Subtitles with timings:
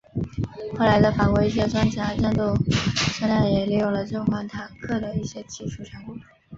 [0.79, 2.55] 后来的法国一些装甲战斗
[3.19, 6.15] 车辆也利用了这款坦克的一些技术成果。